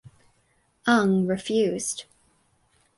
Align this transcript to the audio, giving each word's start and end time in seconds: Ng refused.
Ng 0.87 1.27
refused. 1.27 2.05